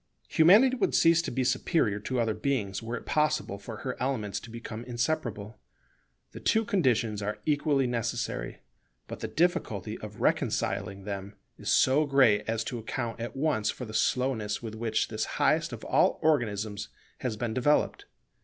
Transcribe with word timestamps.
Humanity 0.29 0.75
would 0.77 0.95
cease 0.95 1.21
to 1.21 1.29
be 1.29 1.43
superior 1.43 1.99
to 1.99 2.19
other 2.19 2.33
beings 2.33 2.81
were 2.81 2.97
it 2.97 3.05
possible 3.05 3.59
for 3.59 3.77
her 3.85 3.95
elements 4.01 4.39
to 4.39 4.49
become 4.49 4.83
inseparable. 4.85 5.59
The 6.31 6.39
two 6.39 6.65
conditions 6.65 7.21
are 7.21 7.37
equally 7.45 7.85
necessary: 7.85 8.61
but 9.07 9.19
the 9.19 9.27
difficulty 9.27 9.99
of 9.99 10.19
reconciling 10.19 11.03
them 11.03 11.35
is 11.59 11.69
so 11.69 12.07
great 12.07 12.49
as 12.49 12.63
to 12.63 12.79
account 12.79 13.19
at 13.19 13.35
once 13.35 13.69
for 13.69 13.85
the 13.85 13.93
slowness 13.93 14.59
with 14.59 14.73
which 14.73 15.09
this 15.09 15.25
highest 15.37 15.71
of 15.71 15.83
all 15.85 16.17
organisms 16.23 16.89
has 17.19 17.37
been 17.37 17.53
developed. 17.53 18.05